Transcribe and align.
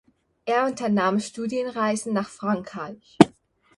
Er 0.45 0.65
unternahm 0.65 1.19
Studienreisen 1.19 2.11
nach 2.11 2.27
Frankreich. 2.29 3.19